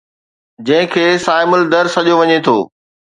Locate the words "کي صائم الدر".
0.95-1.91